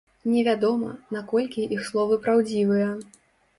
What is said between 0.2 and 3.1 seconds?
Невядома, наколькі іх словы праўдзівыя.